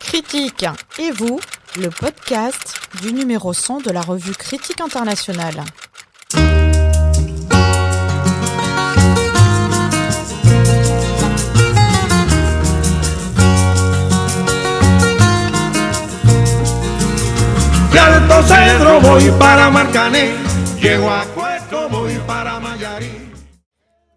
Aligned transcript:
Critique 0.00 0.66
et 0.98 1.10
vous, 1.12 1.40
le 1.76 1.88
podcast 1.88 2.74
du 3.02 3.12
numéro 3.12 3.52
100 3.52 3.80
de 3.80 3.90
la 3.90 4.00
revue 4.00 4.32
Critique 4.32 4.80
internationale. 4.80 5.64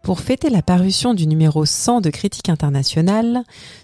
Pour 0.03 0.19
fêter 0.19 0.49
la 0.49 0.61
parution 0.61 1.13
du 1.13 1.27
numéro 1.27 1.63
100 1.63 2.01
de 2.01 2.09
Critique 2.09 2.49
internationale, 2.49 3.43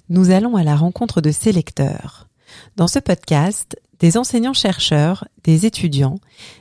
nous 0.10 0.32
allons 0.32 0.58
à 0.58 0.64
la 0.66 0.76
rencontre 0.76 1.22
de 1.22 1.32
ses 1.32 1.54
lecteurs. 1.54 2.28
Dans 2.76 2.90
ce 2.90 3.00
podcast, 3.00 3.78
des 4.02 4.18
enseignants-chercheurs, 4.18 5.30
des 5.46 5.66
étudiants, 5.66 6.20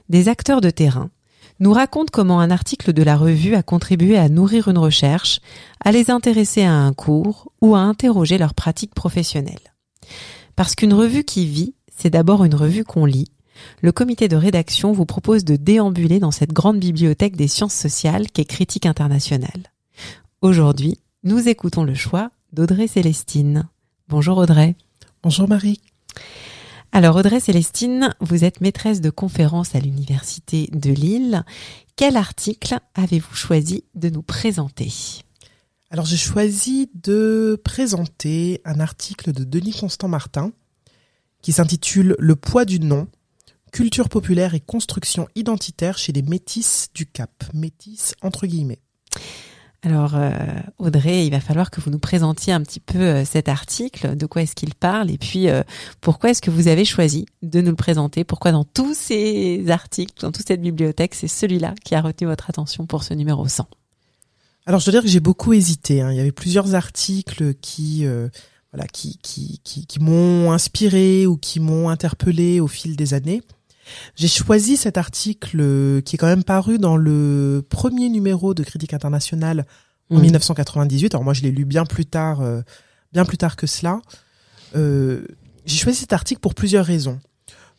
des 0.09 0.29
acteurs 0.29 0.61
de 0.61 0.71
terrain 0.71 1.11
nous 1.59 1.73
racontent 1.73 2.12
comment 2.12 2.39
un 2.39 2.53
article 2.53 2.93
de 2.93 3.03
la 3.03 3.17
revue 3.17 3.57
a 3.57 3.65
contribué 3.65 4.17
à 4.17 4.29
nourrir 4.29 4.69
une 4.69 4.79
recherche, 4.79 5.41
à 5.84 5.91
les 5.91 6.09
intéresser 6.09 6.62
à 6.62 6.75
un 6.75 6.93
cours 6.93 7.51
ou 7.61 7.75
à 7.75 7.81
interroger 7.81 8.39
leur 8.39 8.55
pratique 8.55 8.95
professionnelle. 8.95 9.75
Parce 10.55 10.77
qu'une 10.77 10.95
revue 10.95 11.25
qui 11.25 11.47
vit, 11.47 11.75
c'est 11.97 12.11
d'abord 12.11 12.45
une 12.45 12.55
revue 12.55 12.84
qu'on 12.84 13.06
lit, 13.06 13.33
le 13.80 13.93
comité 13.93 14.29
de 14.29 14.37
rédaction 14.37 14.93
vous 14.93 15.07
propose 15.07 15.45
de 15.45 15.57
déambuler 15.57 16.19
dans 16.19 16.30
cette 16.30 16.53
grande 16.53 16.79
bibliothèque 16.79 17.37
des 17.37 17.48
sciences 17.48 17.75
sociales 17.75 18.31
qu'est 18.31 18.45
Critique 18.45 18.87
internationale. 18.87 19.73
Aujourd'hui, 20.41 20.98
nous 21.25 21.48
écoutons 21.48 21.84
le 21.84 21.95
choix 21.95 22.31
d'Audrey 22.53 22.87
Célestine. 22.87 23.69
Bonjour 24.09 24.39
Audrey. 24.39 24.77
Bonjour 25.23 25.48
Marie. 25.48 25.81
Alors 26.92 27.17
Audrey 27.17 27.41
Célestine, 27.41 28.14
vous 28.20 28.45
êtes 28.45 28.61
maîtresse 28.61 29.01
de 29.01 29.11
conférence 29.11 29.75
à 29.75 29.81
l'Université 29.81 30.70
de 30.73 30.91
Lille. 30.91 31.45
Quel 31.97 32.17
article 32.17 32.79
avez-vous 32.95 33.34
choisi 33.34 33.84
de 33.95 34.09
nous 34.09 34.23
présenter? 34.23 34.92
Alors 35.91 36.06
j'ai 36.06 36.17
choisi 36.17 36.91
de 36.95 37.61
présenter 37.64 38.61
un 38.64 38.81
article 38.81 39.33
de 39.33 39.45
Denis 39.45 39.73
Constant 39.73 40.09
Martin 40.09 40.53
qui 41.42 41.53
s'intitule 41.53 42.14
Le 42.19 42.36
poids 42.36 42.64
du 42.64 42.81
nom, 42.81 43.06
culture 43.70 44.08
populaire 44.08 44.55
et 44.55 44.61
construction 44.61 45.28
identitaire 45.34 45.98
chez 45.98 46.12
les 46.12 46.22
métis 46.22 46.88
du 46.94 47.06
Cap. 47.06 47.30
Métis 47.55 48.14
entre 48.22 48.47
guillemets. 48.47 48.80
Alors 49.83 50.16
euh, 50.16 50.30
Audrey, 50.78 51.27
il 51.27 51.30
va 51.30 51.41
falloir 51.41 51.70
que 51.70 51.80
vous 51.80 51.91
nous 51.91 52.00
présentiez 52.00 52.52
un 52.52 52.61
petit 52.62 52.80
peu 52.80 52.98
euh, 52.98 53.24
cet 53.24 53.48
article, 53.48 54.16
de 54.16 54.27
quoi 54.27 54.42
est-ce 54.42 54.56
qu'il 54.56 54.74
parle 54.74 55.08
et 55.08 55.19
puis 55.19 55.48
euh, 55.48 55.62
pourquoi 56.00 56.30
est-ce 56.30 56.42
que 56.42 56.50
vous 56.50 56.66
avez 56.66 56.84
choisi 56.84 57.27
de 57.42 57.61
nous 57.61 57.70
le 57.70 57.77
présenter, 57.77 58.24
pourquoi 58.24 58.50
dans 58.50 58.64
tous 58.64 58.92
ces 58.94 59.70
articles, 59.70 60.20
dans 60.20 60.33
toute 60.33 60.48
cette 60.48 60.61
bibliothèque, 60.61 61.14
c'est 61.14 61.28
celui-là 61.28 61.74
qui 61.84 61.94
a 61.94 62.00
retenu 62.00 62.27
votre 62.27 62.50
attention 62.50 62.86
pour 62.86 63.05
ce 63.05 63.14
numéro 63.14 63.46
100. 63.46 63.69
Alors 64.66 64.80
je 64.80 64.86
dois 64.86 64.92
dire 64.92 65.02
que 65.02 65.08
j'ai 65.08 65.20
beaucoup 65.20 65.52
hésité, 65.52 66.02
hein. 66.02 66.11
il 66.11 66.16
y 66.16 66.20
avait 66.20 66.33
plusieurs 66.33 66.74
articles 66.74 67.55
qui 67.55 68.05
voilà 68.72 68.86
qui 68.92 69.19
qui, 69.22 69.61
qui, 69.62 69.86
qui 69.86 70.00
m'ont 70.00 70.50
inspiré 70.50 71.27
ou 71.27 71.36
qui 71.36 71.61
m'ont 71.61 71.89
interpellé 71.89 72.58
au 72.58 72.66
fil 72.66 72.96
des 72.96 73.14
années. 73.14 73.42
J'ai 74.17 74.28
choisi 74.28 74.77
cet 74.77 74.98
article 74.98 75.58
euh, 75.61 76.00
qui 76.00 76.17
est 76.17 76.19
quand 76.19 76.27
même 76.27 76.44
paru 76.44 76.78
dans 76.78 76.97
le 76.97 77.64
premier 77.69 78.08
numéro 78.08 78.55
de 78.55 78.62
Critique 78.62 78.95
internationale 78.95 79.67
en 80.11 80.19
1998. 80.19 81.12
Mmh. 81.12 81.17
Alors 81.17 81.25
moi, 81.25 81.34
je 81.34 81.42
l'ai 81.42 81.50
lu 81.50 81.64
bien 81.64 81.84
plus 81.84 82.06
tard, 82.06 82.41
euh, 82.41 82.62
bien 83.12 83.25
plus 83.25 83.39
tard 83.39 83.56
que 83.56 83.67
cela. 83.67 84.00
Euh, 84.77 85.27
j'ai 85.67 85.77
choisi 85.77 86.00
cet 86.00 86.12
article 86.12 86.41
pour 86.41 86.55
plusieurs 86.55 86.84
raisons. 86.84 87.20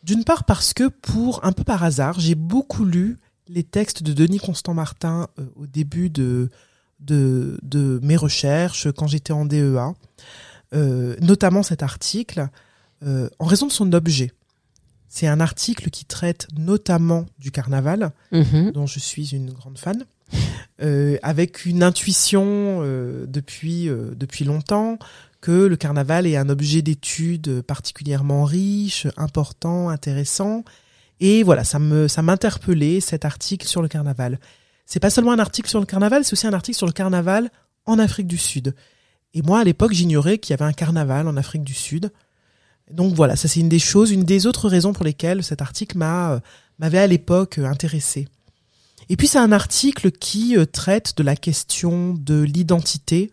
D'une 0.02 0.24
part 0.24 0.44
parce 0.44 0.72
que, 0.72 0.88
pour 0.88 1.44
un 1.44 1.52
peu 1.52 1.64
par 1.64 1.84
hasard, 1.84 2.18
j'ai 2.18 2.34
beaucoup 2.34 2.84
lu 2.84 3.18
les 3.48 3.64
textes 3.64 4.02
de 4.02 4.12
Denis 4.12 4.38
Constant 4.38 4.74
Martin 4.74 5.26
au 5.56 5.66
début 5.66 6.08
de, 6.08 6.48
de, 7.00 7.58
de 7.62 8.00
mes 8.02 8.16
recherches 8.16 8.90
quand 8.92 9.08
j'étais 9.08 9.32
en 9.32 9.44
DEA, 9.44 9.92
notamment 10.72 11.62
cet 11.62 11.82
article, 11.82 12.48
en 13.04 13.44
raison 13.44 13.66
de 13.66 13.72
son 13.72 13.92
objet. 13.92 14.30
C'est 15.12 15.26
un 15.26 15.40
article 15.40 15.90
qui 15.90 16.04
traite 16.04 16.46
notamment 16.56 17.26
du 17.40 17.50
carnaval, 17.50 18.12
mhm. 18.30 18.70
dont 18.70 18.86
je 18.86 19.00
suis 19.00 19.34
une 19.34 19.50
grande 19.50 19.76
fan, 19.76 20.06
euh, 20.82 21.18
avec 21.24 21.66
une 21.66 21.82
intuition 21.82 22.44
euh, 22.46 23.26
depuis 23.26 23.88
euh, 23.88 24.14
depuis 24.14 24.44
longtemps 24.44 25.00
que 25.40 25.50
le 25.50 25.76
carnaval 25.76 26.28
est 26.28 26.36
un 26.36 26.48
objet 26.48 26.80
d'étude 26.80 27.60
particulièrement 27.62 28.44
riche, 28.44 29.08
important, 29.16 29.88
intéressant. 29.88 30.64
Et 31.18 31.42
voilà, 31.42 31.64
ça 31.64 31.80
me 31.80 32.06
ça 32.06 32.22
m'interpellait 32.22 33.00
cet 33.00 33.24
article 33.24 33.66
sur 33.66 33.82
le 33.82 33.88
carnaval. 33.88 34.38
C'est 34.86 35.00
pas 35.00 35.10
seulement 35.10 35.32
un 35.32 35.40
article 35.40 35.68
sur 35.68 35.80
le 35.80 35.86
carnaval, 35.86 36.24
c'est 36.24 36.34
aussi 36.34 36.46
un 36.46 36.52
article 36.52 36.78
sur 36.78 36.86
le 36.86 36.92
carnaval 36.92 37.50
en 37.84 37.98
Afrique 37.98 38.28
du 38.28 38.38
Sud. 38.38 38.76
Et 39.34 39.42
moi, 39.42 39.58
à 39.58 39.64
l'époque, 39.64 39.92
j'ignorais 39.92 40.38
qu'il 40.38 40.52
y 40.52 40.54
avait 40.54 40.64
un 40.64 40.72
carnaval 40.72 41.26
en 41.26 41.36
Afrique 41.36 41.64
du 41.64 41.74
Sud. 41.74 42.12
Donc 42.92 43.14
voilà, 43.14 43.36
ça 43.36 43.48
c'est 43.48 43.60
une 43.60 43.68
des 43.68 43.78
choses, 43.78 44.10
une 44.10 44.24
des 44.24 44.46
autres 44.46 44.68
raisons 44.68 44.92
pour 44.92 45.04
lesquelles 45.04 45.42
cet 45.42 45.62
article 45.62 45.98
m'a 45.98 46.32
euh, 46.32 46.40
m'avait 46.78 46.98
à 46.98 47.06
l'époque 47.06 47.58
euh, 47.58 47.64
intéressé. 47.64 48.26
Et 49.08 49.16
puis 49.16 49.26
c'est 49.26 49.38
un 49.38 49.52
article 49.52 50.10
qui 50.10 50.56
euh, 50.56 50.66
traite 50.66 51.16
de 51.16 51.22
la 51.22 51.36
question 51.36 52.14
de 52.14 52.40
l'identité, 52.40 53.30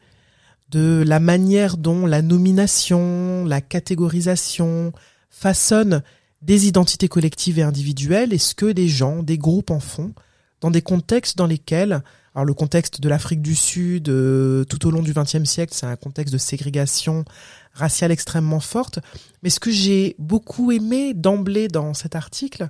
de 0.69 1.03
la 1.06 1.19
manière 1.19 1.78
dont 1.78 2.06
la 2.06 2.22
nomination, 2.22 3.46
la 3.46 3.62
catégorisation 3.62 4.91
façonne 5.29 6.03
des 6.41 6.67
identités 6.67 7.07
collectives 7.07 7.59
et 7.59 7.63
individuelles 7.63 8.34
et 8.34 8.38
ce 8.38 8.53
que 8.53 8.72
des 8.72 8.88
gens, 8.88 9.23
des 9.23 9.38
groupes 9.38 9.72
en 9.72 9.79
font 9.79 10.13
dans 10.62 10.72
des 10.72 10.81
contextes 10.81 11.38
dans 11.38 11.47
lesquels 11.47 12.03
alors 12.38 12.46
le 12.46 12.53
contexte 12.53 13.02
de 13.02 13.09
l'Afrique 13.09 13.42
du 13.42 13.56
Sud 13.56 14.03
tout 14.03 14.88
au 14.88 14.92
long 14.92 15.02
du 15.02 15.12
XXe 15.12 15.44
siècle, 15.46 15.74
c'est 15.74 15.88
un 15.88 15.96
contexte 15.96 16.31
de 16.31 16.38
ségrégation 16.38 17.25
raciale 17.74 18.12
extrêmement 18.12 18.59
forte. 18.59 19.00
Mais 19.42 19.50
ce 19.50 19.59
que 19.59 19.72
j'ai 19.72 20.16
beaucoup 20.20 20.72
aimé 20.72 21.16
d'emblée 21.16 21.68
dans 21.68 21.96
cet 21.96 22.16
article, 22.16 22.70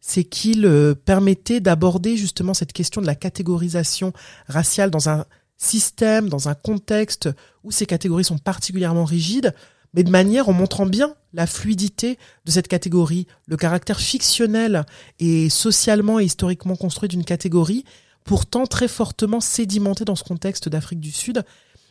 c'est 0.00 0.24
qu'il 0.24 0.66
euh, 0.66 0.96
permettait 0.96 1.60
d'aborder 1.60 2.16
justement 2.16 2.54
cette 2.54 2.72
question 2.72 3.00
de 3.00 3.06
la 3.06 3.14
catégorisation 3.14 4.12
raciale 4.48 4.90
dans 4.90 5.08
un 5.08 5.26
système, 5.58 6.28
dans 6.28 6.48
un 6.48 6.54
contexte 6.56 7.28
où 7.62 7.70
ces 7.70 7.86
catégories 7.86 8.24
sont 8.24 8.38
particulièrement 8.38 9.04
rigides, 9.04 9.54
mais 9.94 10.02
de 10.02 10.10
manière 10.10 10.48
en 10.48 10.52
montrant 10.52 10.86
bien 10.86 11.14
la 11.34 11.46
fluidité 11.46 12.18
de 12.46 12.50
cette 12.50 12.66
catégorie, 12.66 13.28
le 13.46 13.56
caractère 13.56 14.00
fictionnel 14.00 14.84
et 15.20 15.48
socialement 15.50 16.18
et 16.18 16.24
historiquement 16.24 16.74
construit 16.74 17.08
d'une 17.08 17.24
catégorie, 17.24 17.84
pourtant 18.24 18.66
très 18.66 18.88
fortement 18.88 19.40
sédimentée 19.40 20.04
dans 20.04 20.16
ce 20.16 20.24
contexte 20.24 20.68
d'Afrique 20.68 21.00
du 21.00 21.12
Sud, 21.12 21.44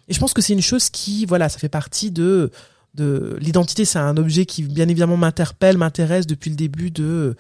et 0.08 0.14
je 0.14 0.20
pense 0.20 0.34
que 0.34 0.42
c'est 0.42 0.54
une 0.54 0.62
chose 0.62 0.90
qui, 0.90 1.26
voilà, 1.26 1.48
ça 1.48 1.60
fait 1.60 1.70
partie 1.70 2.12
de 2.12 2.52
de 2.94 3.38
l'identité. 3.40 3.86
C'est 3.86 4.00
un 4.00 4.18
objet 4.18 4.46
qui, 4.46 4.64
bien 4.64 4.88
évidemment, 4.88 5.18
m'interpelle, 5.18 5.78
m'intéresse 5.78 6.28
depuis 6.28 6.50
le 6.50 6.56
début 6.56 6.92
de, 6.92 7.36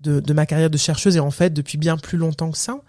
de, 0.00 0.20
de 0.20 0.32
ma 0.32 0.46
carrière 0.46 0.70
de 0.70 0.76
chercheuse 0.76 1.16
et 1.16 1.20
en 1.20 1.30
fait 1.30 1.52
depuis 1.52 1.78
bien 1.78 1.96
plus 1.96 2.18
longtemps 2.18 2.50
que 2.50 2.58
ça. 2.58 2.80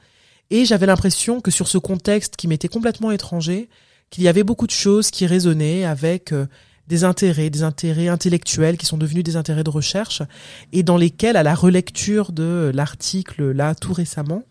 Et 0.50 0.66
j'avais 0.66 0.86
l'impression 0.86 1.42
que 1.42 1.52
sur 1.52 1.68
ce 1.68 1.78
contexte 1.78 2.36
qui 2.36 2.48
m'était 2.48 2.68
complètement 2.68 3.12
étranger, 3.12 3.70
qu'il 4.10 4.24
y 4.24 4.28
avait 4.28 4.44
beaucoup 4.44 4.68
de 4.68 4.72
choses 4.72 5.12
qui 5.12 5.28
résonnaient 5.28 5.86
avec 5.86 6.34
euh, 6.34 6.48
des 6.88 7.04
intérêts, 7.04 7.52
des 7.52 7.62
intérêts 7.62 8.08
intellectuels 8.08 8.78
qui 8.78 8.88
sont 8.88 8.98
devenus 8.98 9.24
des 9.24 9.36
intérêts 9.36 9.64
de 9.64 9.70
recherche 9.70 10.24
et 10.74 10.82
dans 10.82 10.98
lesquels, 10.98 11.38
à 11.38 11.44
la 11.44 11.54
relecture 11.54 12.32
de 12.32 12.72
l'article 12.74 13.52
là 13.52 13.76
tout 13.76 13.94
récemment, 13.94 14.44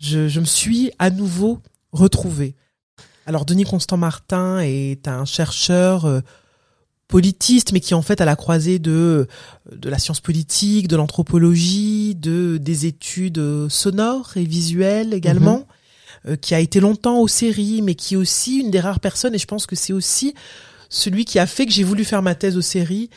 je, 0.00 0.28
je 0.28 0.40
me 0.40 0.46
suis 0.46 0.90
à 0.98 1.10
nouveau 1.10 1.60
retrouvée. 1.92 2.54
Alors 3.26 3.44
Denis 3.44 3.64
Constant 3.64 3.96
Martin 3.96 4.60
est 4.60 5.06
un 5.06 5.24
chercheur 5.24 6.06
euh, 6.06 6.20
politiste, 7.06 7.72
mais 7.72 7.80
qui 7.80 7.94
en 7.94 8.02
fait 8.02 8.20
à 8.20 8.24
la 8.24 8.34
croisée 8.34 8.78
de 8.78 9.28
de 9.70 9.88
la 9.90 9.98
science 9.98 10.20
politique, 10.20 10.88
de 10.88 10.96
l'anthropologie, 10.96 12.14
de 12.14 12.56
des 12.56 12.86
études 12.86 13.68
sonores 13.68 14.36
et 14.36 14.44
visuelles 14.44 15.12
également, 15.12 15.66
mhm. 16.24 16.32
euh, 16.32 16.36
qui 16.36 16.54
a 16.54 16.60
été 16.60 16.80
longtemps 16.80 17.20
aux 17.20 17.28
séries, 17.28 17.82
mais 17.82 17.94
qui 17.94 18.14
est 18.14 18.16
aussi 18.16 18.58
une 18.58 18.70
des 18.70 18.80
rares 18.80 19.00
personnes, 19.00 19.34
et 19.34 19.38
je 19.38 19.46
pense 19.46 19.66
que 19.66 19.76
c'est 19.76 19.92
aussi 19.92 20.34
celui 20.88 21.24
qui 21.24 21.38
a 21.38 21.46
fait 21.46 21.66
que 21.66 21.72
j'ai 21.72 21.84
voulu 21.84 22.04
faire 22.04 22.22
ma 22.22 22.34
thèse 22.34 22.56
aux 22.56 22.62
séries. 22.62 23.10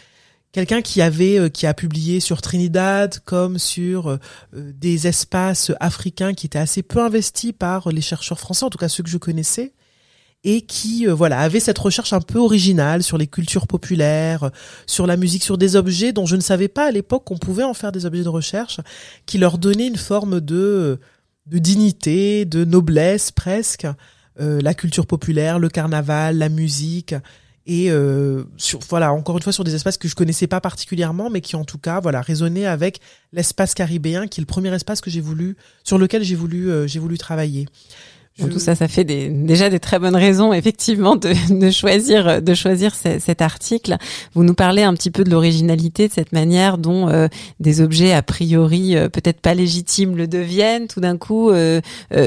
Quelqu'un 0.53 0.81
qui 0.81 1.01
avait, 1.01 1.37
euh, 1.37 1.49
qui 1.49 1.67
a 1.67 1.73
publié 1.73 2.21
sur 2.21 2.41
Trinidad 2.41 3.19
comme 3.25 3.59
sur 3.59 4.17
des 4.53 5.07
espaces 5.07 5.71
africains 5.81 6.33
qui 6.33 6.45
étaient 6.45 6.59
assez 6.59 6.83
peu 6.83 6.99
investis 7.03 7.51
par 7.51 7.89
les 7.89 8.01
chercheurs 8.01 8.39
français, 8.39 8.63
en 8.63 8.69
tout 8.69 8.77
cas 8.77 8.87
ceux 8.87 9.03
que 9.03 9.09
je 9.09 9.17
connaissais 9.17 9.73
et 10.43 10.61
qui 10.61 11.07
euh, 11.07 11.13
voilà 11.13 11.39
avait 11.39 11.59
cette 11.59 11.77
recherche 11.77 12.13
un 12.13 12.21
peu 12.21 12.39
originale 12.39 13.03
sur 13.03 13.17
les 13.17 13.27
cultures 13.27 13.67
populaires, 13.67 14.51
sur 14.85 15.07
la 15.07 15.17
musique, 15.17 15.43
sur 15.43 15.57
des 15.57 15.75
objets 15.75 16.13
dont 16.13 16.25
je 16.25 16.35
ne 16.35 16.41
savais 16.41 16.67
pas 16.67 16.87
à 16.87 16.91
l'époque 16.91 17.23
qu'on 17.25 17.37
pouvait 17.37 17.63
en 17.63 17.73
faire 17.73 17.91
des 17.91 18.05
objets 18.05 18.23
de 18.23 18.29
recherche, 18.29 18.79
qui 19.25 19.37
leur 19.37 19.57
donnaient 19.57 19.87
une 19.87 19.97
forme 19.97 20.41
de 20.41 20.99
de 21.45 21.57
dignité, 21.57 22.45
de 22.45 22.63
noblesse 22.63 23.31
presque. 23.31 23.85
Euh, 24.39 24.61
la 24.61 24.73
culture 24.73 25.05
populaire, 25.05 25.59
le 25.59 25.69
carnaval, 25.69 26.37
la 26.37 26.49
musique, 26.49 27.13
et 27.65 27.89
euh, 27.91 28.43
sur 28.57 28.79
voilà 28.89 29.13
encore 29.13 29.37
une 29.37 29.43
fois 29.43 29.53
sur 29.53 29.63
des 29.63 29.73
espaces 29.73 29.97
que 29.97 30.07
je 30.07 30.15
connaissais 30.15 30.47
pas 30.47 30.59
particulièrement 30.59 31.29
mais 31.29 31.39
qui 31.39 31.55
en 31.55 31.63
tout 31.63 31.77
cas 31.77 32.01
voilà 32.01 32.21
résonnaient 32.21 32.65
avec 32.65 32.99
l'espace 33.31 33.73
caribéen 33.73 34.27
qui 34.27 34.41
est 34.41 34.43
le 34.43 34.47
premier 34.47 34.73
espace 34.73 34.99
que 34.99 35.09
j'ai 35.09 35.21
voulu 35.21 35.55
sur 35.83 35.97
lequel 35.97 36.23
j'ai 36.23 36.35
voulu 36.35 36.69
euh, 36.69 36.87
j'ai 36.87 36.99
voulu 36.99 37.17
travailler 37.17 37.67
je... 38.35 38.47
Tout 38.47 38.59
ça, 38.59 38.73
ça 38.73 38.87
fait 38.87 39.03
des, 39.03 39.29
déjà 39.29 39.69
des 39.69 39.79
très 39.79 39.99
bonnes 39.99 40.15
raisons, 40.15 40.53
effectivement, 40.53 41.15
de, 41.15 41.33
de 41.59 41.69
choisir, 41.69 42.41
de 42.41 42.53
choisir 42.55 42.95
cet 42.95 43.41
article. 43.41 43.97
Vous 44.33 44.43
nous 44.43 44.55
parlez 44.55 44.81
un 44.81 44.93
petit 44.95 45.11
peu 45.11 45.23
de 45.23 45.29
l'originalité 45.29 46.07
de 46.07 46.13
cette 46.13 46.31
manière 46.31 46.79
dont 46.79 47.09
euh, 47.09 47.27
des 47.59 47.81
objets 47.81 48.11
a 48.11 48.23
priori 48.23 48.95
euh, 48.95 49.07
peut-être 49.07 49.39
pas 49.39 49.53
légitimes 49.53 50.17
le 50.17 50.27
deviennent 50.27 50.87
tout 50.87 50.99
d'un 50.99 51.17
coup 51.17 51.51
euh, 51.51 51.81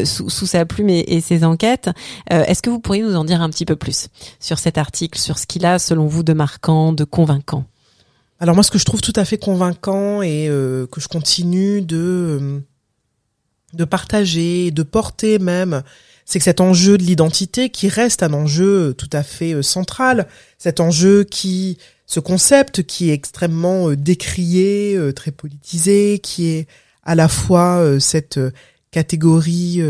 sous, 0.04 0.30
sous, 0.30 0.46
sa 0.46 0.64
plume 0.64 0.90
et, 0.90 1.04
et 1.08 1.20
ses 1.20 1.42
enquêtes. 1.44 1.90
Est-ce 2.30 2.62
que 2.62 2.70
vous 2.70 2.78
pourriez 2.78 3.02
nous 3.02 3.16
en 3.16 3.24
dire 3.24 3.42
un 3.42 3.50
petit 3.50 3.64
peu 3.64 3.76
plus 3.76 4.08
sur 4.38 4.58
cet 4.58 4.78
article, 4.78 5.18
sur 5.18 5.38
ce 5.38 5.46
qu'il 5.46 5.66
a, 5.66 5.78
selon 5.78 6.06
vous, 6.06 6.22
de 6.22 6.32
marquant, 6.32 6.92
de 6.92 7.04
convaincant? 7.04 7.64
Alors 8.38 8.54
moi, 8.54 8.62
ce 8.62 8.70
que 8.70 8.78
je 8.78 8.84
trouve 8.84 9.00
tout 9.00 9.12
à 9.16 9.24
fait 9.24 9.38
convaincant 9.38 10.22
et 10.22 10.46
que 10.46 11.00
je 11.00 11.08
continue 11.08 11.82
de 11.82 12.62
de 13.72 13.84
partager, 13.84 14.70
de 14.70 14.82
porter 14.82 15.38
même, 15.38 15.82
c'est 16.26 16.40
que 16.40 16.44
cet 16.44 16.60
enjeu 16.60 16.98
de 16.98 17.04
l'identité 17.04 17.70
qui 17.70 17.88
reste 17.88 18.22
un 18.22 18.32
enjeu 18.32 18.94
tout 18.98 19.08
à 19.12 19.22
fait 19.22 19.54
euh, 19.54 19.62
central, 19.62 20.26
cet 20.58 20.80
enjeu 20.80 21.24
qui, 21.24 21.78
ce 22.06 22.20
concept 22.20 22.82
qui 22.82 23.10
est 23.10 23.14
extrêmement 23.14 23.90
euh, 23.90 23.96
décrié, 23.96 24.96
euh, 24.96 25.12
très 25.12 25.30
politisé, 25.30 26.18
qui 26.18 26.48
est 26.48 26.66
à 27.04 27.14
la 27.14 27.28
fois 27.28 28.00
cette 28.00 28.40
catégorie 28.90 29.80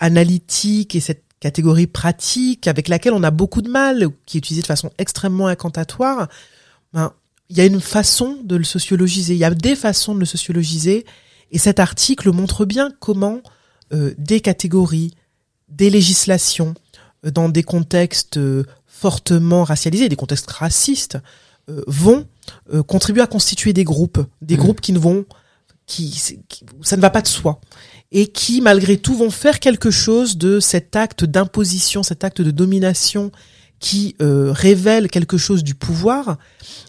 analytique 0.00 0.94
et 0.94 1.00
cette 1.00 1.22
catégorie 1.38 1.86
pratique 1.86 2.66
avec 2.66 2.88
laquelle 2.88 3.12
on 3.12 3.22
a 3.22 3.30
beaucoup 3.30 3.60
de 3.60 3.68
mal, 3.68 4.08
qui 4.24 4.38
est 4.38 4.40
utilisée 4.40 4.62
de 4.62 4.66
façon 4.66 4.90
extrêmement 4.96 5.48
incantatoire, 5.48 6.28
ben, 6.94 7.12
il 7.50 7.58
y 7.58 7.60
a 7.60 7.66
une 7.66 7.82
façon 7.82 8.38
de 8.42 8.56
le 8.56 8.64
sociologiser, 8.64 9.34
il 9.34 9.38
y 9.38 9.44
a 9.44 9.50
des 9.50 9.76
façons 9.76 10.14
de 10.14 10.20
le 10.20 10.24
sociologiser, 10.24 11.04
et 11.50 11.58
cet 11.58 11.80
article 11.80 12.30
montre 12.32 12.64
bien 12.64 12.90
comment 13.00 13.40
euh, 13.92 14.14
des 14.18 14.40
catégories, 14.40 15.14
des 15.68 15.90
législations, 15.90 16.74
euh, 17.26 17.30
dans 17.30 17.48
des 17.48 17.62
contextes 17.62 18.36
euh, 18.36 18.64
fortement 18.86 19.64
racialisés, 19.64 20.08
des 20.08 20.16
contextes 20.16 20.50
racistes, 20.50 21.18
vont 21.86 22.26
contribuer 22.88 23.22
à 23.22 23.28
constituer 23.28 23.72
des 23.72 23.84
groupes, 23.84 24.18
des 24.42 24.56
mmh. 24.56 24.58
groupes 24.58 24.80
qui 24.80 24.92
ne 24.92 24.98
vont, 24.98 25.24
qui, 25.86 26.10
ça 26.82 26.96
ne 26.96 27.00
va 27.00 27.10
pas 27.10 27.22
de 27.22 27.28
soi, 27.28 27.60
et 28.10 28.26
qui 28.26 28.60
malgré 28.60 28.96
tout 28.96 29.14
vont 29.14 29.30
faire 29.30 29.60
quelque 29.60 29.92
chose 29.92 30.36
de 30.36 30.58
cet 30.58 30.96
acte 30.96 31.24
d'imposition, 31.24 32.02
cet 32.02 32.24
acte 32.24 32.42
de 32.42 32.50
domination 32.50 33.30
qui 33.80 34.14
euh, 34.20 34.52
révèlent 34.52 35.08
quelque 35.08 35.38
chose 35.38 35.64
du 35.64 35.74
pouvoir 35.74 36.36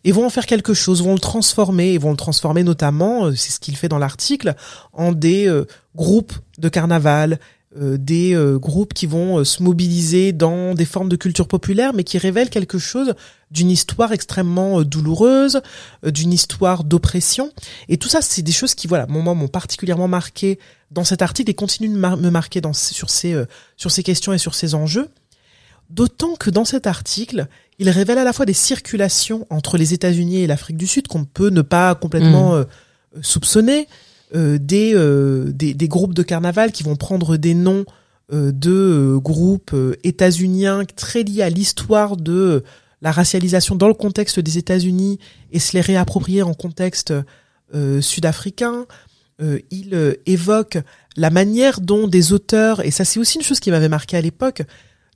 et 0.03 0.11
vont 0.11 0.25
en 0.25 0.29
faire 0.29 0.45
quelque 0.45 0.73
chose, 0.73 1.01
vont 1.01 1.13
le 1.13 1.19
transformer 1.19 1.93
et 1.93 1.97
vont 1.97 2.11
le 2.11 2.17
transformer 2.17 2.63
notamment, 2.63 3.25
euh, 3.25 3.35
c'est 3.35 3.51
ce 3.51 3.59
qu'il 3.59 3.77
fait 3.77 3.87
dans 3.87 3.97
l'article, 3.97 4.55
en 4.93 5.13
des 5.13 5.47
euh, 5.47 5.65
groupes 5.95 6.33
de 6.57 6.67
carnaval, 6.67 7.39
euh, 7.79 7.97
des 7.97 8.37
groupes 8.59 8.93
qui 8.93 9.05
vont 9.05 9.45
se 9.45 9.63
mobiliser 9.63 10.33
dans 10.33 10.75
des 10.75 10.83
formes 10.83 11.07
de 11.07 11.15
culture 11.15 11.47
populaire, 11.47 11.93
mais 11.93 12.03
qui 12.03 12.17
révèlent 12.17 12.49
quelque 12.49 12.77
chose 12.77 13.13
d'une 13.49 13.71
histoire 13.71 14.11
extrêmement 14.11 14.81
douloureuse, 14.81 15.61
d'une 16.03 16.33
histoire 16.33 16.83
d'oppression. 16.83 17.51
Et 17.87 17.97
tout 17.97 18.09
ça, 18.09 18.21
c'est 18.21 18.41
des 18.41 18.51
choses 18.51 18.75
qui, 18.75 18.87
voilà, 18.87 19.07
moi, 19.07 19.33
m'ont 19.33 19.47
particulièrement 19.47 20.09
marqué 20.09 20.59
dans 20.91 21.05
cet 21.05 21.21
article 21.21 21.49
et 21.49 21.53
continuent 21.53 21.93
de 21.93 21.97
me 21.97 22.29
marquer 22.29 22.59
dans, 22.59 22.73
sur 22.73 23.09
ces 23.09 23.41
sur 23.77 23.91
ces 23.91 24.03
questions 24.03 24.33
et 24.33 24.37
sur 24.37 24.53
ces 24.53 24.75
enjeux. 24.75 25.07
D'autant 25.91 26.35
que 26.35 26.49
dans 26.49 26.63
cet 26.63 26.87
article, 26.87 27.47
il 27.77 27.89
révèle 27.89 28.17
à 28.17 28.23
la 28.23 28.31
fois 28.31 28.45
des 28.45 28.53
circulations 28.53 29.45
entre 29.49 29.77
les 29.77 29.93
États-Unis 29.93 30.37
et 30.37 30.47
l'Afrique 30.47 30.77
du 30.77 30.87
Sud 30.87 31.07
qu'on 31.07 31.25
peut 31.25 31.49
ne 31.49 31.61
pas 31.61 31.95
complètement 31.95 32.51
mm. 32.51 32.55
euh, 32.55 32.65
soupçonner, 33.21 33.87
euh, 34.33 34.57
des, 34.57 34.93
euh, 34.95 35.51
des, 35.51 35.73
des, 35.73 35.87
groupes 35.89 36.13
de 36.13 36.23
carnaval 36.23 36.71
qui 36.71 36.83
vont 36.83 36.95
prendre 36.95 37.37
des 37.37 37.53
noms 37.53 37.85
de 38.31 39.17
groupes 39.21 39.75
états-uniens 40.05 40.85
très 40.95 41.23
liés 41.23 41.41
à 41.41 41.49
l'histoire 41.49 42.15
de 42.15 42.63
la 43.01 43.11
racialisation 43.11 43.75
dans 43.75 43.89
le 43.89 43.93
contexte 43.93 44.39
des 44.39 44.57
États-Unis 44.57 45.19
et 45.51 45.59
se 45.59 45.73
les 45.73 45.81
réapproprier 45.81 46.41
en 46.41 46.53
contexte 46.53 47.13
sud-africain. 47.99 48.85
il 49.69 50.17
évoque 50.25 50.77
la 51.17 51.29
manière 51.29 51.81
dont 51.81 52.07
des 52.07 52.31
auteurs, 52.31 52.85
et 52.85 52.91
ça 52.91 53.03
c'est 53.03 53.19
aussi 53.19 53.37
une 53.37 53.43
chose 53.43 53.59
qui 53.59 53.69
m'avait 53.69 53.89
marqué 53.89 54.15
à 54.15 54.21
l'époque, 54.21 54.63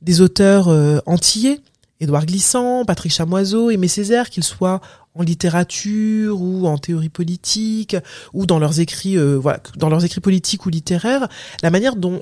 des 0.05 0.21
auteurs 0.21 0.69
euh, 0.69 0.99
antillais, 1.07 1.59
Édouard 1.99 2.27
Glissant, 2.27 2.85
Patrick 2.85 3.11
Chamoiseau, 3.11 3.71
Aimé 3.71 3.87
Césaire, 3.87 4.29
qu'ils 4.29 4.43
soient 4.43 4.79
en 5.15 5.23
littérature 5.23 6.39
ou 6.39 6.67
en 6.67 6.77
théorie 6.77 7.09
politique 7.09 7.97
ou 8.33 8.45
dans 8.45 8.59
leurs 8.59 8.79
écrits 8.79 9.17
euh, 9.17 9.35
voilà 9.35 9.61
dans 9.77 9.89
leurs 9.89 10.03
écrits 10.03 10.19
politiques 10.19 10.65
ou 10.65 10.69
littéraires 10.69 11.29
la 11.63 11.71
manière 11.71 11.95
dont 11.95 12.19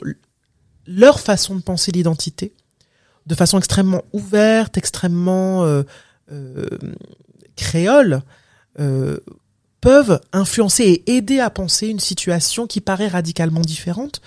leur 0.86 1.20
façon 1.20 1.56
de 1.56 1.62
penser 1.62 1.92
l'identité 1.92 2.54
de 3.26 3.34
façon 3.34 3.58
extrêmement 3.58 4.04
ouverte 4.14 4.78
extrêmement 4.78 5.66
euh, 5.66 5.84
créole 7.56 8.22
peuvent 9.82 10.22
influencer 10.32 10.84
et 10.84 11.18
aider 11.18 11.40
à 11.40 11.50
penser 11.50 11.88
une 11.88 12.00
situation 12.00 12.68
qui 12.68 12.80
paraît 12.80 13.08
radicalement 13.08 13.62
différente 13.62 14.22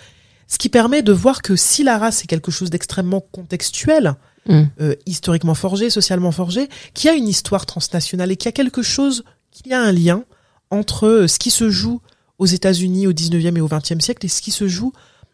ce 0.49 0.59
qui 0.59 0.69
permet 0.69 1.03
de 1.03 1.13
voir 1.13 1.43
que 1.43 1.57
si 1.57 1.83
la 1.83 1.99
race 1.99 2.23
est 2.23 2.27
quelque 2.27 2.51
chose 2.51 2.71
d'extrêmement 2.71 3.21
contextuel, 3.21 4.15
mm. 4.49 4.63
euh, 4.81 4.95
historiquement 5.07 5.55
forgé, 5.55 5.91
socialement 5.91 6.33
forgé, 6.33 6.69
qui 6.95 7.09
a 7.09 7.15
une 7.15 7.29
histoire 7.29 7.67
transnationale 7.67 8.31
et 8.31 8.37
qui 8.37 8.49
a 8.49 8.53
quelque 8.53 8.83
chose, 8.83 9.25
qu'il 9.51 9.69
y 9.69 9.75
a 9.75 9.81
un 9.81 9.93
lien 9.93 10.25
entre 10.71 11.07
euh, 11.07 11.29
ce 11.29 11.39
qui 11.39 11.51
se 11.51 11.71
joue 11.71 12.01
aux 12.39 12.47
États-Unis 12.47 13.07
au 13.07 13.13
19e 13.13 13.57
et 13.57 13.61
au 13.61 13.69
20e 13.69 14.01
siècle 14.01 14.27
et 14.27 14.29
ce 14.29 14.43
qui 14.43 14.51
se 14.51 14.69
joue 14.69 14.93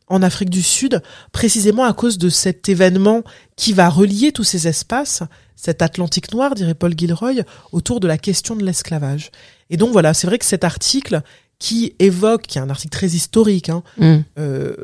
en 0.08 0.22
Afrique 0.22 0.50
du 0.50 0.62
Sud, 0.62 1.02
précisément 1.32 1.84
à 1.84 1.92
cause 1.94 2.18
de 2.18 2.28
cet 2.28 2.68
événement 2.68 3.22
qui 3.56 3.72
va 3.72 3.88
relier 3.88 4.32
tous 4.32 4.44
ces 4.44 4.68
espaces, 4.68 5.22
cet 5.56 5.80
Atlantique 5.80 6.32
noir, 6.32 6.54
dirait 6.54 6.74
Paul 6.74 6.92
Gilroy, 6.96 7.44
autour 7.72 7.98
de 7.98 8.06
la 8.06 8.18
question 8.18 8.54
de 8.54 8.64
l'esclavage. 8.64 9.30
Et 9.70 9.76
donc 9.76 9.90
voilà, 9.92 10.12
c'est 10.12 10.26
vrai 10.26 10.38
que 10.38 10.44
cet 10.44 10.64
article, 10.64 11.22
qui 11.62 11.94
évoque, 12.00 12.42
qui 12.42 12.58
est 12.58 12.60
un 12.60 12.70
article 12.70 12.90
très 12.90 13.06
historique, 13.06 13.68
hein, 13.68 13.84
mm. 13.96 14.16
euh, 14.36 14.74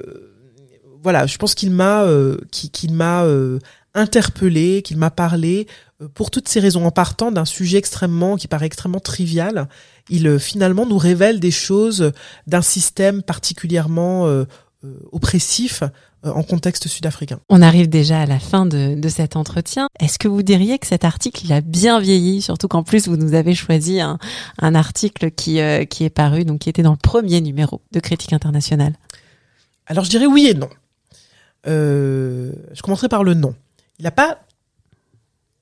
voilà, 1.02 1.26
je 1.26 1.36
pense 1.36 1.56
qu'il 1.56 1.72
m'a, 1.72 2.04
euh, 2.04 2.38
qu'il 2.52 2.92
m'a 2.92 3.24
euh, 3.24 3.58
interpellé, 3.94 4.82
qu'il 4.82 4.96
m'a 4.96 5.10
parlé 5.10 5.66
euh, 6.00 6.06
pour 6.14 6.30
toutes 6.30 6.48
ces 6.48 6.60
raisons. 6.60 6.86
En 6.86 6.92
partant 6.92 7.32
d'un 7.32 7.44
sujet 7.44 7.78
extrêmement, 7.78 8.36
qui 8.36 8.46
paraît 8.46 8.66
extrêmement 8.66 9.00
trivial, 9.00 9.68
il 10.08 10.38
finalement 10.38 10.86
nous 10.86 10.98
révèle 10.98 11.40
des 11.40 11.50
choses 11.50 12.12
d'un 12.46 12.62
système 12.62 13.24
particulièrement 13.24 14.44
oppressif 15.12 15.82
en 16.24 16.42
contexte 16.42 16.88
sud-africain. 16.88 17.38
On 17.48 17.62
arrive 17.62 17.88
déjà 17.88 18.20
à 18.20 18.26
la 18.26 18.38
fin 18.38 18.66
de, 18.66 18.94
de 18.94 19.08
cet 19.08 19.36
entretien. 19.36 19.88
Est-ce 20.00 20.18
que 20.18 20.28
vous 20.28 20.42
diriez 20.42 20.78
que 20.78 20.86
cet 20.86 21.04
article 21.04 21.44
il 21.44 21.52
a 21.52 21.60
bien 21.60 22.00
vieilli, 22.00 22.42
surtout 22.42 22.68
qu'en 22.68 22.82
plus 22.82 23.08
vous 23.08 23.16
nous 23.16 23.34
avez 23.34 23.54
choisi 23.54 24.00
un, 24.00 24.18
un 24.58 24.74
article 24.74 25.30
qui 25.30 25.60
euh, 25.60 25.84
qui 25.84 26.04
est 26.04 26.10
paru, 26.10 26.44
donc 26.44 26.60
qui 26.60 26.68
était 26.68 26.82
dans 26.82 26.92
le 26.92 26.98
premier 26.98 27.40
numéro 27.40 27.80
de 27.92 28.00
Critique 28.00 28.32
internationale? 28.32 28.94
Alors 29.86 30.04
je 30.04 30.10
dirais 30.10 30.26
oui 30.26 30.48
et 30.48 30.54
non. 30.54 30.68
Euh, 31.66 32.52
je 32.72 32.82
commencerai 32.82 33.08
par 33.08 33.24
le 33.24 33.34
non. 33.34 33.54
Il 33.98 34.04
n'a 34.04 34.10
pas 34.10 34.38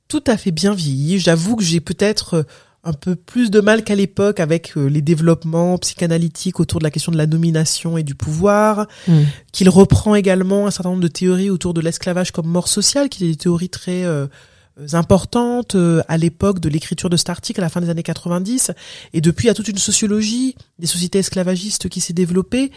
tout 0.09 0.25
à 0.27 0.37
fait 0.37 0.53
bien 0.53 0.75
vieilli. 0.75 1.19
J'avoue 1.19 1.57
que 1.57 1.65
j'ai 1.65 1.81
peut-être 1.81 2.47
un 2.87 2.93
peu 2.93 3.17
plus 3.17 3.51
de 3.51 3.61
mal 3.61 3.83
qu'à 3.83 3.97
l'époque 3.97 4.39
avec 4.39 4.77
euh, 4.77 4.87
les 4.87 5.03
développements 5.03 5.77
psychanalytiques 5.79 6.61
autour 6.61 6.79
de 6.79 6.85
la 6.85 6.91
question 6.91 7.11
de 7.11 7.17
la 7.17 7.27
domination 7.27 7.99
et 7.99 8.05
du 8.05 8.15
pouvoir, 8.15 8.87
hmm. 9.09 9.23
qu'il 9.53 9.69
reprend 9.69 10.15
également 10.15 10.69
un 10.69 10.71
certain 10.71 10.91
nombre 10.91 11.03
de 11.03 11.09
théories 11.09 11.51
autour 11.51 11.75
de 11.75 11.81
l'esclavage 11.81 12.31
comme 12.31 12.47
mort 12.47 12.69
sociale, 12.69 13.09
qui 13.09 13.25
est 13.25 13.31
des 13.31 13.37
théories 13.37 13.69
très 13.69 14.05
euh, 14.05 14.27
importantes 14.93 15.75
euh, 15.75 16.01
à 16.07 16.17
l'époque 16.17 16.61
de 16.61 16.69
l'écriture 16.69 17.11
de 17.11 17.17
cet 17.17 17.29
article 17.29 17.61
à 17.61 17.65
la 17.65 17.71
fin 17.71 17.81
des 17.81 17.91
années 17.91 18.05
90, 18.05 18.71
et 19.13 19.21
depuis 19.21 19.47
il 19.47 19.49
y 19.49 19.51
a 19.51 19.55
toute 19.55 19.69
une 19.69 19.79
sociologie 19.79 20.55
des 20.79 20.87
sociétés 20.87 21.19
esclavagistes 21.19 21.89
qui 21.89 22.01
s'est 22.01 22.15
développée 22.15 22.71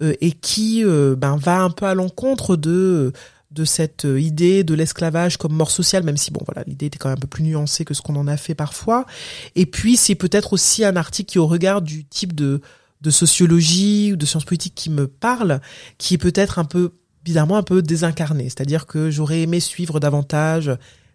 et 0.00 0.32
qui 0.32 0.82
ben, 0.84 1.36
va 1.36 1.60
un 1.60 1.68
peu 1.68 1.84
à 1.84 1.92
l'encontre 1.92 2.56
de 2.56 3.12
de 3.52 3.64
cette 3.64 4.04
euh, 4.04 4.20
idée 4.20 4.64
de 4.64 4.74
l'esclavage 4.74 5.36
comme 5.36 5.52
mort 5.52 5.70
sociale, 5.70 6.02
même 6.02 6.16
si 6.16 6.30
bon 6.30 6.40
voilà 6.46 6.64
l'idée 6.66 6.86
était 6.86 6.98
quand 6.98 7.08
même 7.08 7.18
un 7.18 7.20
peu 7.20 7.26
plus 7.26 7.44
nuancée 7.44 7.84
que 7.84 7.94
ce 7.94 8.02
qu'on 8.02 8.16
en 8.16 8.26
a 8.26 8.36
fait 8.36 8.54
parfois. 8.54 9.06
Et 9.54 9.66
puis 9.66 9.96
c'est 9.96 10.14
peut-être 10.14 10.52
aussi 10.52 10.84
un 10.84 10.96
article 10.96 11.30
qui 11.30 11.38
au 11.38 11.46
regard 11.46 11.82
du 11.82 12.04
type 12.04 12.34
de 12.34 12.60
de 13.00 13.10
sociologie 13.10 14.12
ou 14.12 14.16
de 14.16 14.24
sciences 14.24 14.44
politiques 14.44 14.76
qui 14.76 14.88
me 14.88 15.08
parle, 15.08 15.60
qui 15.98 16.14
est 16.14 16.18
peut-être 16.18 16.60
un 16.60 16.64
peu 16.64 16.92
bizarrement 17.24 17.56
un 17.56 17.64
peu 17.64 17.82
désincarné. 17.82 18.44
C'est-à-dire 18.44 18.86
que 18.86 19.10
j'aurais 19.10 19.40
aimé 19.42 19.58
suivre 19.58 19.98
davantage 19.98 20.70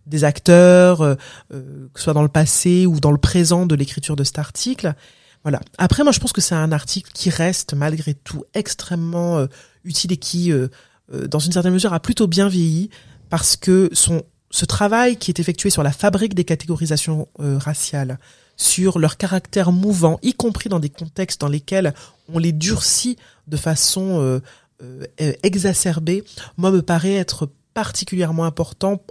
des 0.06 0.25
acteurs, 0.25 1.01
euh, 1.01 1.15
euh, 1.53 1.88
que 1.94 2.00
ce 2.00 2.06
soit 2.06 2.13
dans 2.13 2.24
le 2.24 2.27
passé 2.27 2.86
ou 2.86 3.00
dans 3.00 3.12
le 3.12 3.17
présent 3.17 3.65
de 3.65 3.75
l'écriture 3.75 4.17
de 4.17 4.25
cet 4.25 4.38
article. 4.38 4.96
Voilà. 5.44 5.62
Après, 5.77 6.03
moi, 6.03 6.12
je 6.12 6.20
pense 6.20 6.34
que 6.34 6.41
c'est 6.41 6.56
un 6.56 6.74
article 6.74 7.12
qui 7.13 7.29
reste 7.29 7.74
malgré 7.74 8.13
tout 8.13 8.44
extrêmement 8.53 9.48
utile 9.88 10.12
et 10.12 10.17
qui 10.17 10.51
euh, 10.51 10.67
dans 11.09 11.39
une 11.39 11.51
certaine 11.51 11.73
mesure, 11.73 11.93
a 11.93 11.99
plutôt 11.99 12.27
bien 12.27 12.49
vieilli 12.49 12.89
parce 13.29 13.55
que 13.55 13.89
son 13.93 14.23
ce 14.49 14.65
travail 14.65 15.17
qui 15.17 15.31
est 15.31 15.39
effectué 15.39 15.69
sur 15.69 15.83
la 15.83 15.91
fabrique 15.91 16.33
des 16.33 16.43
catégorisations 16.43 17.27
euh, 17.39 17.57
raciales, 17.57 18.19
sur 18.55 18.97
leur 18.99 19.17
caractère 19.17 19.71
mouvant, 19.71 20.19
y 20.23 20.33
compris 20.33 20.69
dans 20.69 20.79
des 20.79 20.89
contextes 20.89 21.41
dans 21.41 21.49
lesquels 21.49 21.93
on 22.31 22.39
les 22.39 22.51
durcit 22.51 23.17
de 23.47 23.57
façon 23.57 24.19
euh, 24.21 24.39
euh, 24.81 25.33
exacerbée, 25.43 26.23
moi 26.57 26.71
me 26.71 26.81
paraît 26.81 27.15
être 27.15 27.49
particulièrement 27.73 28.45
important 28.45 29.01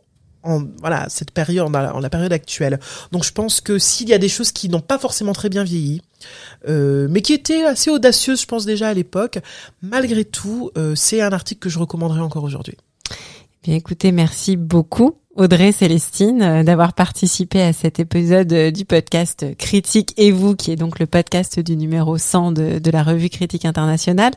en 0.46 0.64
voilà 0.80 1.06
cette 1.08 1.30
période, 1.30 1.74
en 1.74 2.00
la, 2.00 2.10
période 2.10 2.32
actuelle. 2.32 2.80
Donc 3.12 3.24
je 3.24 3.32
pense 3.32 3.60
que 3.60 3.78
s'il 3.78 4.08
y 4.08 4.14
a 4.14 4.18
des 4.18 4.28
choses 4.28 4.52
qui 4.52 4.68
n'ont 4.68 4.80
pas 4.80 4.98
forcément 4.98 5.32
très 5.32 5.48
bien 5.48 5.64
vieilli, 5.64 6.02
euh, 6.68 7.08
mais 7.10 7.22
qui 7.22 7.32
étaient 7.32 7.64
assez 7.64 7.90
audacieuses, 7.90 8.40
je 8.40 8.46
pense 8.46 8.64
déjà 8.64 8.88
à 8.88 8.94
l'époque, 8.94 9.38
malgré 9.82 10.24
tout, 10.24 10.70
euh, 10.76 10.94
c'est 10.94 11.20
un 11.20 11.32
article 11.32 11.60
que 11.60 11.68
je 11.68 11.78
recommanderais 11.78 12.20
encore 12.20 12.44
aujourd'hui. 12.44 12.76
Bien 13.62 13.74
écoutez, 13.74 14.12
merci 14.12 14.56
beaucoup 14.56 15.18
Audrey 15.36 15.70
Célestine 15.70 16.40
euh, 16.40 16.62
d'avoir 16.62 16.94
participé 16.94 17.60
à 17.60 17.74
cet 17.74 18.00
épisode 18.00 18.52
euh, 18.52 18.70
du 18.70 18.86
podcast 18.86 19.44
Critique 19.58 20.14
et 20.16 20.32
vous, 20.32 20.56
qui 20.56 20.72
est 20.72 20.76
donc 20.76 20.98
le 20.98 21.06
podcast 21.06 21.60
du 21.60 21.76
numéro 21.76 22.16
100 22.16 22.52
de, 22.52 22.78
de 22.78 22.90
la 22.90 23.02
revue 23.02 23.28
Critique 23.28 23.66
internationale. 23.66 24.32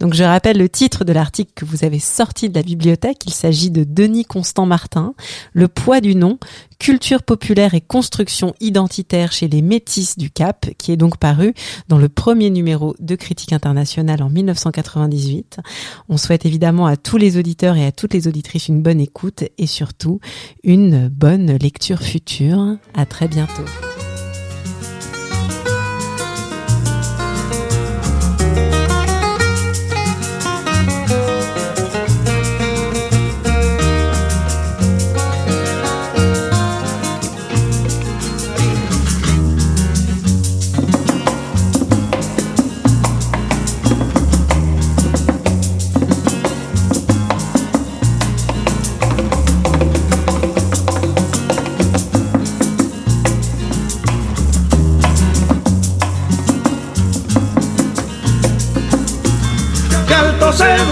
Donc 0.00 0.12
je 0.12 0.24
rappelle 0.24 0.58
le 0.58 0.68
titre 0.68 1.04
de 1.04 1.12
l'article 1.12 1.52
que 1.54 1.64
vous 1.64 1.84
avez 1.84 1.98
sorti 1.98 2.50
de 2.50 2.54
la 2.54 2.62
bibliothèque. 2.62 3.24
Il 3.24 3.32
s'agit 3.32 3.70
de 3.70 3.84
Denis 3.84 4.26
Constant 4.26 4.66
Martin, 4.66 5.14
Le 5.54 5.68
poids 5.68 6.02
du 6.02 6.14
nom, 6.14 6.38
culture 6.82 7.22
populaire 7.22 7.74
et 7.74 7.80
construction 7.80 8.54
identitaire 8.58 9.30
chez 9.30 9.46
les 9.46 9.62
métis 9.62 10.18
du 10.18 10.32
Cap, 10.32 10.66
qui 10.78 10.90
est 10.90 10.96
donc 10.96 11.16
paru 11.16 11.54
dans 11.86 11.96
le 11.96 12.08
premier 12.08 12.50
numéro 12.50 12.96
de 12.98 13.14
Critique 13.14 13.52
internationale 13.52 14.20
en 14.20 14.28
1998. 14.28 15.60
On 16.08 16.16
souhaite 16.16 16.44
évidemment 16.44 16.86
à 16.86 16.96
tous 16.96 17.18
les 17.18 17.38
auditeurs 17.38 17.76
et 17.76 17.86
à 17.86 17.92
toutes 17.92 18.14
les 18.14 18.26
auditrices 18.26 18.66
une 18.66 18.82
bonne 18.82 19.00
écoute 19.00 19.44
et 19.58 19.68
surtout 19.68 20.18
une 20.64 21.06
bonne 21.06 21.56
lecture 21.56 22.02
future. 22.02 22.76
À 22.94 23.06
très 23.06 23.28
bientôt. 23.28 23.62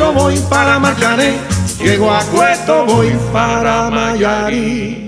Voy 0.00 0.38
para 0.50 0.78
Macané, 0.78 1.38
llego 1.78 2.10
a 2.10 2.20
Cueto 2.24 2.84
voy 2.84 3.16
para 3.32 3.90
Mayarí. 3.90 4.99